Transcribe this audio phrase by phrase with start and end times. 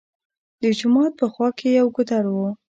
[0.61, 2.47] د جومات په خوا کښې يو ګودر وو